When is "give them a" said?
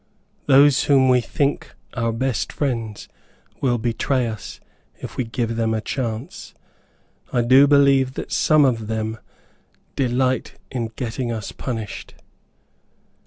5.25-5.79